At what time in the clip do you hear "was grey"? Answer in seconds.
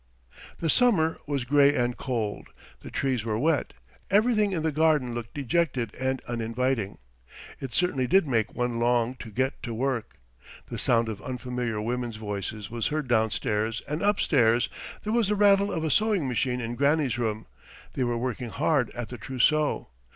1.27-1.75